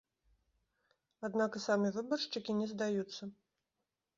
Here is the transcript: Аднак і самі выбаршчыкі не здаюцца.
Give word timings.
Аднак 1.29 1.51
і 1.59 1.63
самі 1.67 1.91
выбаршчыкі 1.99 2.51
не 2.63 2.67
здаюцца. 2.73 3.23